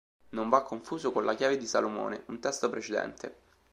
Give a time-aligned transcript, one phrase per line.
[0.29, 3.35] Non va confuso con la "Chiave di Salomone", un testo precedente.